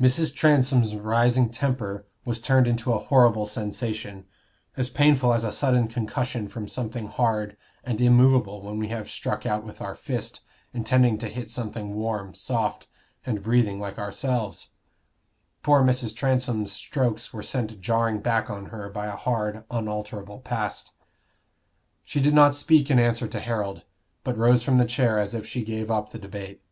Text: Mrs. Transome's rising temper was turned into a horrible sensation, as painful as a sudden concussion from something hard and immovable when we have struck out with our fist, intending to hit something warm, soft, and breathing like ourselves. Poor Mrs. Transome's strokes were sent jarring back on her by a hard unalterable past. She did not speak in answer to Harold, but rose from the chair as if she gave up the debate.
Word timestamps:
Mrs. 0.00 0.34
Transome's 0.34 0.96
rising 0.96 1.50
temper 1.50 2.06
was 2.24 2.40
turned 2.40 2.66
into 2.66 2.90
a 2.90 2.98
horrible 2.98 3.44
sensation, 3.44 4.24
as 4.78 4.88
painful 4.88 5.34
as 5.34 5.44
a 5.44 5.52
sudden 5.52 5.88
concussion 5.88 6.48
from 6.48 6.66
something 6.66 7.06
hard 7.06 7.54
and 7.84 8.00
immovable 8.00 8.62
when 8.62 8.78
we 8.78 8.88
have 8.88 9.10
struck 9.10 9.44
out 9.44 9.64
with 9.66 9.82
our 9.82 9.94
fist, 9.94 10.40
intending 10.72 11.18
to 11.18 11.28
hit 11.28 11.50
something 11.50 11.92
warm, 11.94 12.32
soft, 12.32 12.86
and 13.26 13.42
breathing 13.42 13.78
like 13.78 13.98
ourselves. 13.98 14.70
Poor 15.62 15.82
Mrs. 15.82 16.16
Transome's 16.16 16.72
strokes 16.72 17.34
were 17.34 17.42
sent 17.42 17.78
jarring 17.78 18.20
back 18.20 18.48
on 18.48 18.64
her 18.72 18.88
by 18.88 19.04
a 19.04 19.16
hard 19.16 19.64
unalterable 19.70 20.38
past. 20.40 20.92
She 22.04 22.20
did 22.20 22.32
not 22.32 22.54
speak 22.54 22.90
in 22.90 22.98
answer 22.98 23.28
to 23.28 23.38
Harold, 23.38 23.82
but 24.24 24.38
rose 24.38 24.62
from 24.62 24.78
the 24.78 24.86
chair 24.86 25.18
as 25.18 25.34
if 25.34 25.46
she 25.46 25.62
gave 25.62 25.90
up 25.90 26.08
the 26.10 26.18
debate. 26.18 26.62